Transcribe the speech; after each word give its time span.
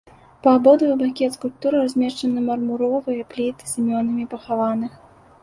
Па 0.45 0.51
абодва 0.59 0.95
бакі 1.01 1.27
ад 1.27 1.35
скульптуры 1.37 1.81
размешчаны 1.83 2.39
мармуровыя 2.49 3.29
пліты 3.35 3.63
з 3.75 3.85
імёнамі 3.85 4.29
пахаваных. 4.35 4.91